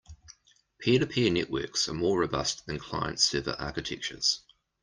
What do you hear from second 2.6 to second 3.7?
than client-server